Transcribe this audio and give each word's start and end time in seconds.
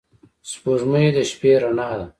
سپوږمۍ 0.49 1.07
د 1.15 1.17
شپې 1.29 1.51
رڼا 1.61 1.89
ده 1.99 2.07